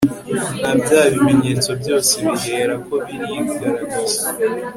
na 0.61 0.71
bya 0.79 1.01
bimenyetso 1.11 1.69
byose 1.81 2.13
bihera 2.27 2.75
ko 2.85 2.95
birigaragaza 3.07 4.21